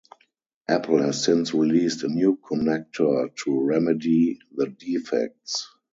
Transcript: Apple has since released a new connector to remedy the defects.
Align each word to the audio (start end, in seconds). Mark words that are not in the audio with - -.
Apple 0.67 0.99
has 1.03 1.23
since 1.23 1.53
released 1.53 2.01
a 2.03 2.07
new 2.07 2.35
connector 2.35 3.35
to 3.35 3.61
remedy 3.63 4.39
the 4.55 4.65
defects. 4.65 5.67